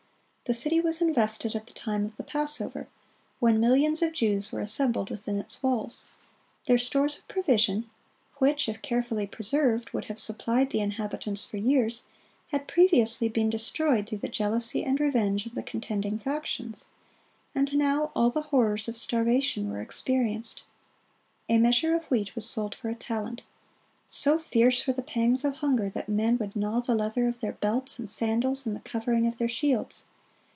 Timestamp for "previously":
12.67-13.29